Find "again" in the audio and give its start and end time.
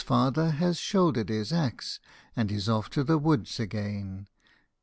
3.59-4.27